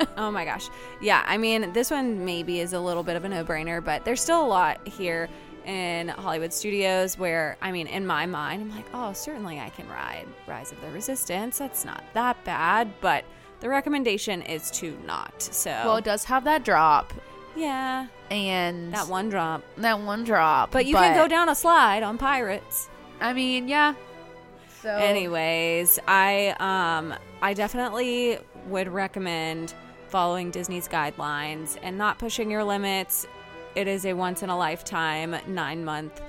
[0.16, 0.68] Oh my gosh.
[1.00, 4.04] Yeah, I mean, this one maybe is a little bit of a no brainer, but
[4.04, 5.28] there's still a lot here
[5.64, 9.88] in Hollywood studios where, I mean, in my mind, I'm like, oh, certainly I can
[9.88, 11.58] ride Rise of the Resistance.
[11.58, 13.24] That's not that bad, but
[13.60, 15.42] the recommendation is to not.
[15.42, 17.12] So, well, it does have that drop
[17.56, 19.62] yeah, and that one drop.
[19.78, 20.70] that one drop.
[20.70, 22.88] But you can go down a slide on Pirates.
[23.20, 23.94] I mean, yeah.
[24.82, 29.74] So Anyways, I um I definitely would recommend
[30.10, 33.26] following Disney's guidelines and not pushing your limits.
[33.74, 36.20] It is a once in a lifetime 9-month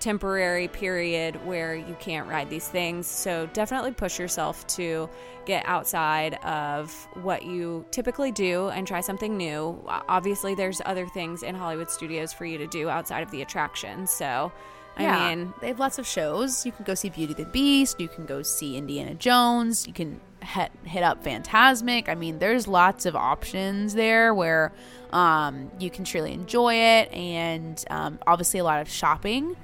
[0.00, 3.06] temporary period where you can't ride these things.
[3.06, 5.08] So definitely push yourself to
[5.46, 6.92] get outside of
[7.22, 9.82] what you typically do and try something new.
[9.88, 14.06] Obviously, there's other things in Hollywood studios for you to do outside of the attraction.
[14.06, 14.52] So,
[14.96, 16.64] I yeah, mean, they have lots of shows.
[16.64, 17.98] You can go see Beauty and the Beast.
[17.98, 19.86] You can go see Indiana Jones.
[19.86, 22.08] You can hit, hit up Fantasmic.
[22.08, 24.72] I mean, there's lots of options there where
[25.12, 29.56] um, you can truly enjoy it, and um, obviously a lot of shopping.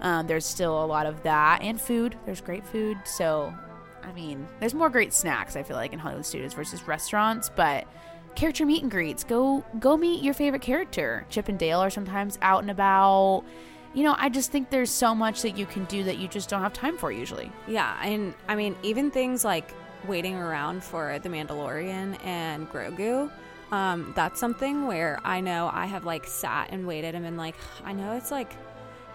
[0.00, 2.16] Um, there's still a lot of that and food.
[2.24, 2.98] There's great food.
[3.04, 3.52] So,
[4.02, 5.56] I mean, there's more great snacks.
[5.56, 7.86] I feel like in Hollywood studios versus restaurants, but
[8.34, 9.24] character meet and greets.
[9.24, 11.26] Go go meet your favorite character.
[11.30, 13.44] Chip and Dale are sometimes out and about.
[13.94, 16.48] You know, I just think there's so much that you can do that you just
[16.48, 17.50] don't have time for usually.
[17.66, 19.72] Yeah, and I mean, even things like
[20.06, 23.30] waiting around for the Mandalorian and Grogu,
[23.72, 27.54] um, that's something where I know I have like sat and waited and been like,
[27.84, 28.52] I know it's like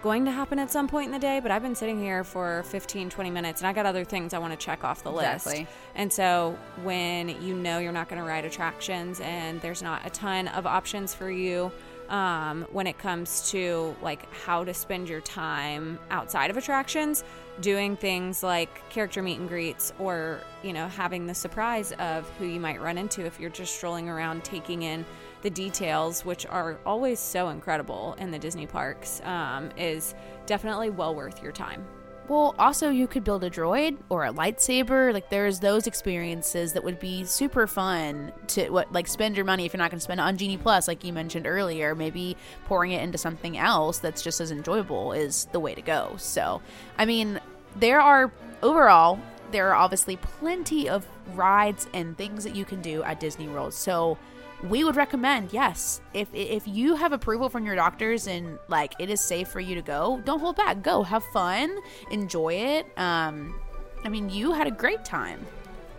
[0.02, 2.62] going to happen at some point in the day, but I've been sitting here for
[2.64, 5.46] 15, 20 minutes and I got other things I want to check off the list.
[5.94, 10.10] And so when you know you're not going to ride attractions and there's not a
[10.10, 11.72] ton of options for you,
[12.10, 17.24] um, when it comes to like how to spend your time outside of attractions,
[17.60, 22.46] doing things like character meet and greets, or you know having the surprise of who
[22.46, 25.04] you might run into if you're just strolling around, taking in
[25.42, 30.14] the details, which are always so incredible in the Disney parks, um, is
[30.46, 31.86] definitely well worth your time.
[32.26, 35.12] Well, also you could build a droid or a lightsaber.
[35.12, 39.66] Like there's those experiences that would be super fun to what like spend your money
[39.66, 41.94] if you're not going to spend it on Genie Plus, like you mentioned earlier.
[41.94, 46.14] Maybe pouring it into something else that's just as enjoyable is the way to go.
[46.16, 46.62] So,
[46.96, 47.40] I mean,
[47.76, 48.32] there are
[48.62, 49.18] overall
[49.50, 53.72] there are obviously plenty of rides and things that you can do at Disney World.
[53.72, 54.18] So
[54.64, 59.10] we would recommend yes if if you have approval from your doctors and like it
[59.10, 61.76] is safe for you to go don't hold back go have fun
[62.10, 63.54] enjoy it um
[64.04, 65.44] i mean you had a great time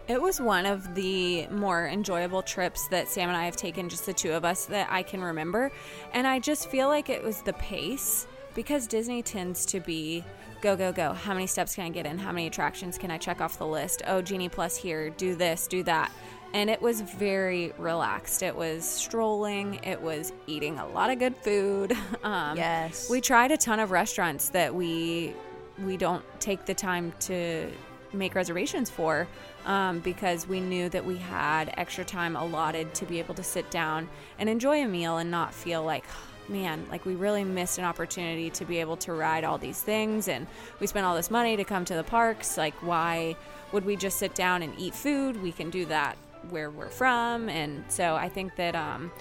[0.07, 4.05] It was one of the more enjoyable trips that Sam and I have taken, just
[4.05, 5.71] the two of us, that I can remember.
[6.13, 10.23] And I just feel like it was the pace because Disney tends to be
[10.61, 11.13] go, go, go.
[11.13, 12.17] How many steps can I get in?
[12.17, 14.01] How many attractions can I check off the list?
[14.07, 16.11] Oh, Genie Plus here, do this, do that.
[16.53, 18.41] And it was very relaxed.
[18.41, 21.93] It was strolling, it was eating a lot of good food.
[22.23, 23.07] Um, Yes.
[23.09, 25.35] We tried a ton of restaurants that we
[25.83, 27.69] we don't take the time to
[28.13, 29.27] make reservations for
[29.65, 33.69] um, because we knew that we had extra time allotted to be able to sit
[33.69, 36.05] down and enjoy a meal and not feel like
[36.49, 40.27] man, like we really missed an opportunity to be able to ride all these things
[40.27, 40.47] and
[40.79, 42.57] we spent all this money to come to the parks.
[42.57, 43.35] Like, why
[43.71, 45.41] would we just sit down and eat food?
[45.41, 46.17] We can do that
[46.49, 47.49] where we're from.
[47.49, 49.11] And so I think that um,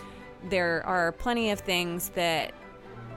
[0.49, 2.53] there are plenty of things that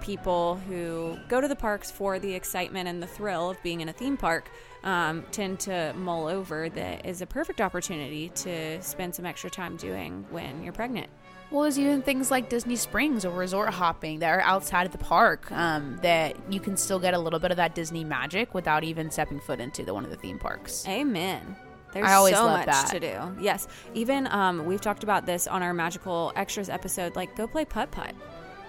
[0.02, 3.90] people who go to the parks for the excitement and the thrill of being in
[3.90, 4.50] a theme park
[4.84, 9.76] um, tend to mull over that is a perfect opportunity to spend some extra time
[9.76, 11.10] doing when you're pregnant.
[11.50, 14.98] Well, there's even things like Disney Springs or resort hopping that are outside of the
[14.98, 18.84] park um, that you can still get a little bit of that Disney magic without
[18.84, 20.86] even stepping foot into the one of the theme parks.
[20.88, 21.56] Amen.
[21.94, 22.88] There's I always so much that.
[22.90, 23.36] to do.
[23.42, 23.68] Yes.
[23.94, 27.16] Even um, we've talked about this on our magical extras episode.
[27.16, 28.14] Like, go play putt putt.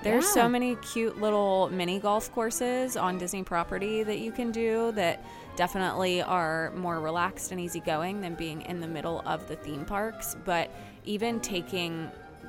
[0.05, 0.43] There's Yeah.
[0.43, 5.25] so many cute little mini golf courses on Disney property that you can do that
[5.57, 10.37] definitely are more relaxed and easygoing than being in the middle of the theme parks.
[10.45, 10.71] But
[11.05, 12.09] even taking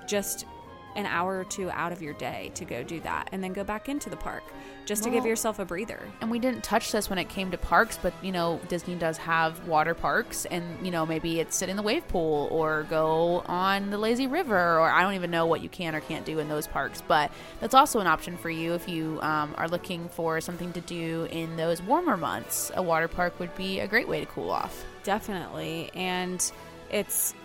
[0.10, 0.46] just
[0.96, 3.64] an hour or two out of your day to go do that and then go
[3.64, 4.44] back into the park
[4.86, 6.00] just to give yourself a breather.
[6.20, 9.18] and we didn't touch this when it came to parks, but you know, Disney does
[9.18, 13.44] have water parks, and you know, maybe it's sit in the wave pool or go
[13.46, 16.40] on the lazy river, or I don't even know what you can or can't do
[16.40, 20.10] in those parks, but that's also an option for you if you um, are looking
[20.10, 22.72] for something to do in those warmer months.
[22.74, 24.84] A water park would be a great way to cool off.
[25.04, 26.52] definitely and
[26.90, 27.36] it's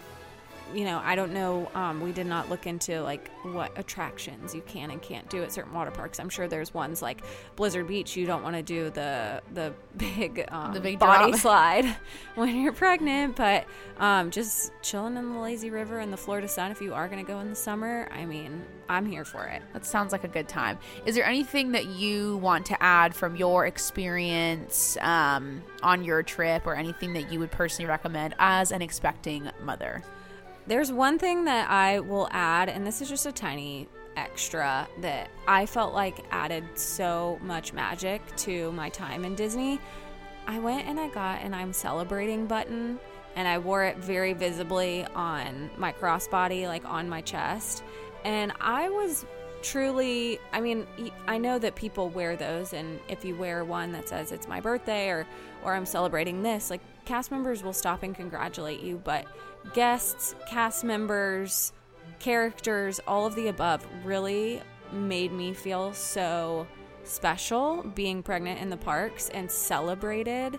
[0.73, 4.63] you know i don't know um, we did not look into like what attractions you
[4.63, 7.23] can and can't do at certain water parks i'm sure there's ones like
[7.57, 11.41] blizzard beach you don't want to do the the big um, The big body drop.
[11.41, 11.97] slide
[12.35, 13.67] when you're pregnant but
[13.99, 17.25] um, just chilling in the lazy river in the florida sun if you are going
[17.25, 20.29] to go in the summer i mean i'm here for it That sounds like a
[20.29, 20.79] good time.
[21.07, 26.67] Is there anything that you want to add from your experience um, on your trip,
[26.67, 30.03] or anything that you would personally recommend as an expecting mother?
[30.67, 33.87] There's one thing that I will add, and this is just a tiny
[34.17, 39.79] extra that I felt like added so much magic to my time in Disney.
[40.47, 42.99] I went and I got an I'm celebrating button,
[43.37, 47.83] and I wore it very visibly on my crossbody, like on my chest.
[48.25, 49.27] And I was
[49.61, 50.87] truly, I mean,
[51.27, 54.61] I know that people wear those, and if you wear one that says it's my
[54.61, 55.27] birthday or,
[55.63, 59.27] or I'm celebrating this, like cast members will stop and congratulate you, but
[59.73, 61.73] guests, cast members,
[62.19, 64.61] characters, all of the above really
[64.93, 66.67] made me feel so
[67.05, 70.59] special being pregnant in the parks and celebrated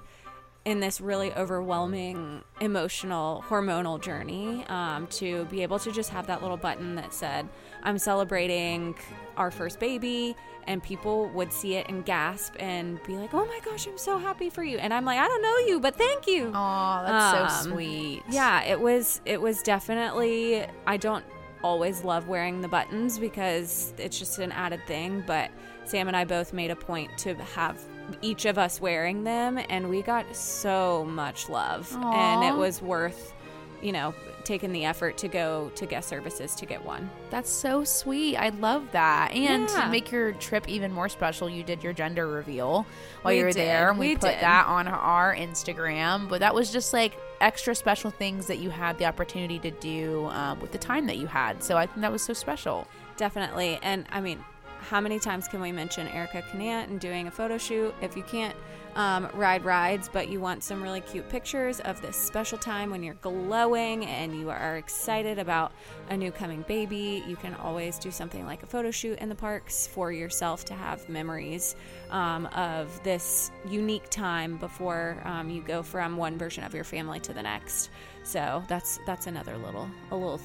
[0.66, 6.42] in this really overwhelming emotional hormonal journey um, to be able to just have that
[6.42, 7.48] little button that said
[7.84, 8.96] i'm celebrating
[9.38, 10.36] our first baby
[10.68, 14.18] and people would see it and gasp and be like oh my gosh i'm so
[14.18, 17.62] happy for you and i'm like i don't know you but thank you Oh, that's
[17.62, 18.24] so Um, sweet.
[18.30, 21.24] yeah, it was it was definitely I don't
[21.64, 25.50] always love wearing the buttons because it's just an added thing, but
[25.86, 27.80] Sam and I both made a point to have
[28.22, 33.34] each of us wearing them and we got so much love and it was worth,
[33.82, 37.10] you know, taking the effort to go to guest services to get one.
[37.32, 38.38] That's so sweet.
[38.38, 39.32] I love that.
[39.34, 39.82] And Yeah.
[39.86, 42.86] to make your trip even more special, you did your gender reveal
[43.24, 43.68] while We you were did.
[43.68, 43.90] there.
[43.90, 44.42] And we, We put did.
[44.42, 46.30] that on our Instagram.
[46.30, 50.28] But that was just like extra special things that you had the opportunity to do
[50.28, 51.64] um, with the time that you had.
[51.64, 52.88] So I think that was so special.
[53.18, 53.80] Definitely.
[53.82, 54.46] And I mean,
[54.90, 57.94] how many times can we mention Erica Canant and doing a photo shoot?
[58.02, 58.56] If you can't
[58.96, 63.02] um, ride rides, but you want some really cute pictures of this special time when
[63.02, 65.72] you're glowing and you are excited about
[66.10, 69.36] a new coming baby, you can always do something like a photo shoot in the
[69.36, 71.76] parks for yourself to have memories
[72.12, 77.20] um, of this unique time before um, you go from one version of your family
[77.20, 77.90] to the next.
[78.24, 80.40] So that's that's another little a little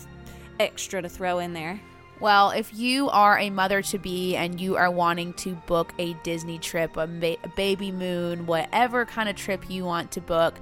[0.58, 1.78] extra to throw in there.
[2.20, 6.12] Well, if you are a mother to be and you are wanting to book a
[6.22, 10.60] Disney trip, a, ba- a baby moon, whatever kind of trip you want to book,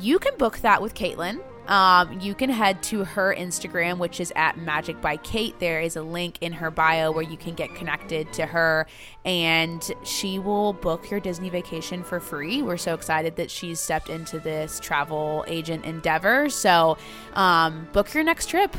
[0.00, 1.40] you can book that with Caitlin.
[1.68, 5.60] Um, you can head to her Instagram, which is at Magic by Cait.
[5.60, 8.88] There is a link in her bio where you can get connected to her,
[9.24, 12.62] and she will book your Disney vacation for free.
[12.62, 16.48] We're so excited that she's stepped into this travel agent endeavor.
[16.50, 16.98] So,
[17.34, 18.74] um, book your next trip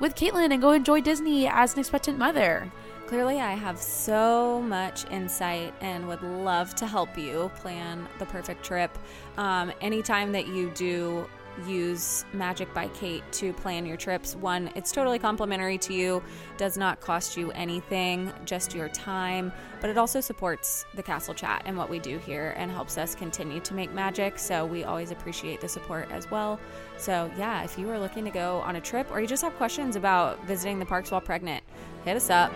[0.00, 2.70] with Caitlin and go enjoy Disney as an expectant mother.
[3.06, 8.64] Clearly, I have so much insight and would love to help you plan the perfect
[8.64, 8.96] trip.
[9.36, 11.26] Um, anytime that you do
[11.66, 14.34] use Magic by Cait to plan your trips.
[14.34, 16.22] One, it's totally complimentary to you,
[16.56, 21.62] does not cost you anything, just your time, but it also supports the Castle Chat
[21.64, 24.38] and what we do here and helps us continue to make magic.
[24.38, 26.58] So we always appreciate the support as well.
[26.96, 29.54] So, yeah, if you are looking to go on a trip or you just have
[29.56, 31.62] questions about visiting the parks while pregnant,
[32.04, 32.52] hit us up.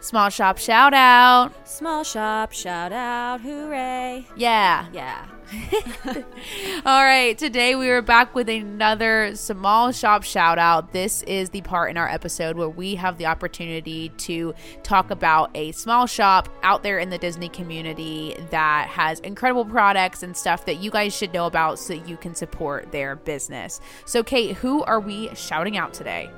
[0.00, 1.50] Small shop shout out.
[1.68, 4.26] Small shop, shout out, hooray.
[4.36, 4.86] Yeah.
[4.92, 5.26] Yeah.
[6.84, 10.92] All right, today we are back with another small shop shout out.
[10.92, 15.50] This is the part in our episode where we have the opportunity to talk about
[15.54, 20.66] a small shop out there in the Disney community that has incredible products and stuff
[20.66, 23.80] that you guys should know about so that you can support their business.
[24.04, 26.30] So, Cait, who are we shouting out today?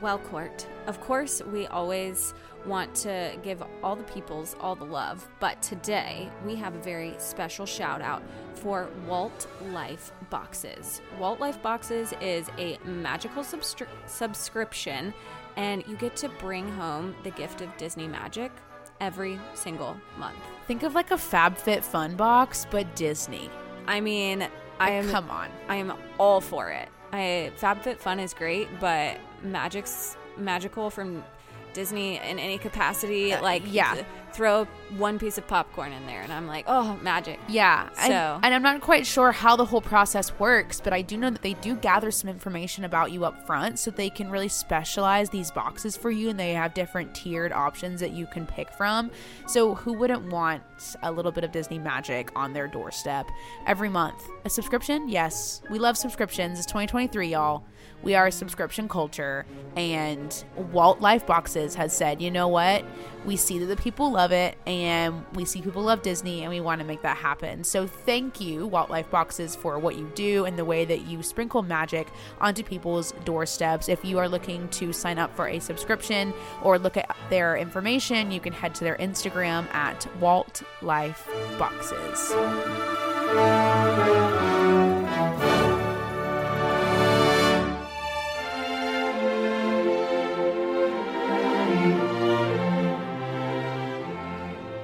[0.00, 2.32] Well, Court, of course, we always
[2.66, 7.14] want to give all the peoples all the love, but today we have a very
[7.18, 8.22] special shout out
[8.54, 11.00] for Walt Life Boxes.
[11.18, 15.14] Walt Life Boxes is a magical substri- subscription,
[15.56, 18.52] and you get to bring home the gift of Disney magic
[19.00, 20.36] every single month.
[20.66, 23.50] Think of like a FabFitFun box, but Disney.
[23.86, 24.46] I mean,
[24.78, 25.50] I am Come on.
[25.68, 26.88] I am all for it.
[27.12, 31.24] I FabFitFun is great, but magic's magical from
[31.72, 33.32] Disney in any capacity.
[33.32, 34.02] Uh, like, yeah.
[34.30, 34.64] Th- throw
[34.96, 37.38] one piece of popcorn in there, and I'm like, oh, magic.
[37.48, 37.88] Yeah.
[37.98, 41.16] and- So- and I'm not quite sure how the whole process works, but I do
[41.16, 44.48] know that they do gather some information about you up front so they can really
[44.48, 48.72] specialize these boxes for you and they have different tiered options that you can pick
[48.72, 49.10] from.
[49.46, 50.62] So who wouldn't want
[51.02, 53.26] a little bit of Disney magic on their doorstep
[53.66, 54.22] every month?
[54.44, 55.08] A subscription?
[55.08, 55.62] Yes.
[55.70, 56.58] We love subscriptions.
[56.58, 57.64] It's 2023, y'all.
[58.02, 59.44] We are a subscription culture,
[59.76, 62.82] and Walt Life Boxes has said, you know what?
[63.26, 66.60] We see that the people love it, and we see people love Disney, and we
[66.60, 67.64] want to make that happen.
[67.64, 71.22] So, thank you, Walt Life Boxes, for what you do and the way that you
[71.22, 72.08] sprinkle magic
[72.40, 73.88] onto people's doorsteps.
[73.88, 78.30] If you are looking to sign up for a subscription or look at their information,
[78.30, 82.32] you can head to their Instagram at Walt Life Boxes.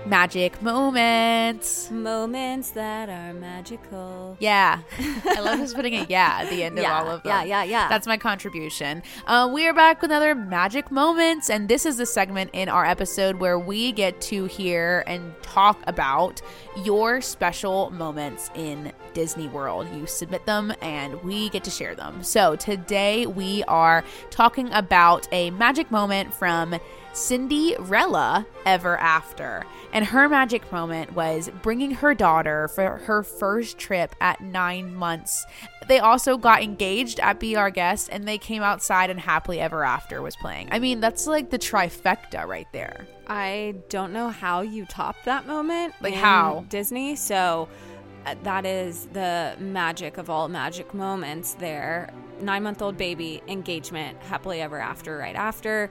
[0.06, 1.90] Magic moments.
[1.90, 4.36] Moments that are magical.
[4.38, 4.82] Yeah.
[5.26, 7.30] I love just putting a yeah at the end Yeah, of all of them.
[7.30, 7.88] yeah, yeah, yeah.
[7.88, 9.02] That's my contribution.
[9.26, 12.84] Uh, we are back with another magic moments, and this is the segment in our
[12.86, 16.40] episode where we get to hear and talk about
[16.84, 19.88] your special moments in Disney World.
[19.92, 22.22] You submit them, and we get to share them.
[22.22, 26.76] So today we are talking about a magic moment from
[27.16, 29.64] Cinderella Ever After.
[29.92, 35.46] And her magic moment was bringing her daughter for her first trip at nine months.
[35.88, 39.82] They also got engaged at Be Our Guest and they came outside and Happily Ever
[39.82, 40.68] After was playing.
[40.70, 43.06] I mean, that's like the trifecta right there.
[43.26, 45.94] I don't know how you top that moment.
[46.02, 46.66] Like how?
[46.68, 47.16] Disney.
[47.16, 47.68] So
[48.26, 52.12] uh, that is the magic of all magic moments there.
[52.40, 55.90] Nine month old baby, engagement, happily ever after, right after.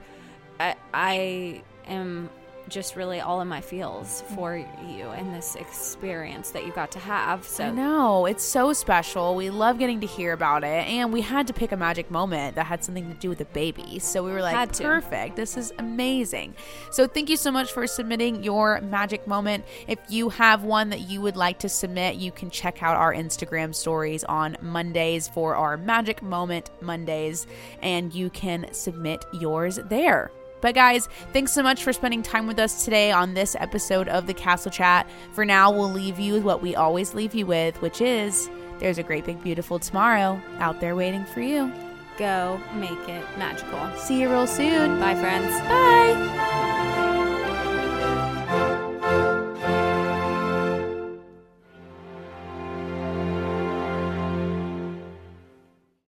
[0.58, 2.30] I, I am
[2.68, 6.98] just really all in my feels for you and this experience that you got to
[6.98, 7.46] have.
[7.46, 8.26] So I know.
[8.26, 9.34] It's so special.
[9.34, 10.86] We love getting to hear about it.
[10.86, 13.44] And we had to pick a magic moment that had something to do with the
[13.46, 13.98] baby.
[13.98, 15.36] So we were like, perfect.
[15.36, 16.54] This is amazing.
[16.90, 19.64] So thank you so much for submitting your magic moment.
[19.86, 23.14] If you have one that you would like to submit, you can check out our
[23.14, 27.46] Instagram stories on Mondays for our magic moment Mondays.
[27.80, 30.30] And you can submit yours there.
[30.66, 34.26] But guys, thanks so much for spending time with us today on this episode of
[34.26, 35.08] the Castle Chat.
[35.32, 38.50] For now, we'll leave you with what we always leave you with, which is
[38.80, 41.72] there's a great big beautiful tomorrow out there waiting for you.
[42.18, 43.96] go make it magical.
[43.96, 44.98] See you real soon.
[44.98, 45.56] Bye, friends.
[45.68, 47.25] Bye.